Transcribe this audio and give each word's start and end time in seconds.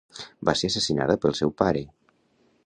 Va 0.47 0.55
ser 0.61 0.69
assassinada 0.71 1.19
pel 1.27 1.37
seu 1.41 1.55
pare. 1.63 1.85